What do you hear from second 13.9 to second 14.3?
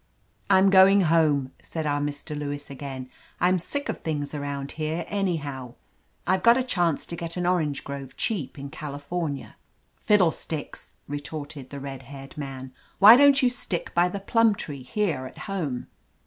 by the